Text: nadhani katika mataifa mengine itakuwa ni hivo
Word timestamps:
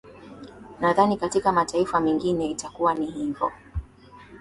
nadhani 0.79 1.17
katika 1.17 1.51
mataifa 1.51 1.99
mengine 1.99 2.49
itakuwa 2.51 2.93
ni 2.93 3.05
hivo 3.11 3.51